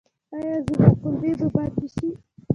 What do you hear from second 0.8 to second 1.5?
کولمې به